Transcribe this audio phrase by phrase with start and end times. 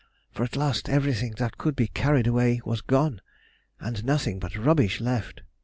[0.31, 3.21] For at last everything that could be carried away was gone,
[3.79, 5.43] and nothing but rubbish left.